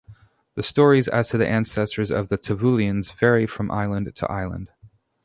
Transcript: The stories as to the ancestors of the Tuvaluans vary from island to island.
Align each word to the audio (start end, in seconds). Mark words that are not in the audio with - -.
The 0.55 0.63
stories 0.63 1.07
as 1.07 1.29
to 1.29 1.37
the 1.37 1.47
ancestors 1.47 2.09
of 2.09 2.29
the 2.29 2.37
Tuvaluans 2.39 3.11
vary 3.13 3.45
from 3.45 3.69
island 3.69 4.15
to 4.15 4.31
island. 4.31 4.71